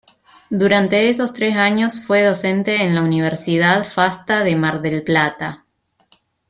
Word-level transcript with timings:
Durante 0.49 1.09
esos 1.09 1.31
tres 1.31 1.55
años 1.55 2.03
fue 2.03 2.23
docente 2.23 2.77
en 2.81 2.95
la 2.95 3.03
Universidad 3.03 3.83
Fasta 3.83 4.43
de 4.43 4.55
Mar 4.55 4.81
del 4.81 5.03
Plata. 5.03 5.65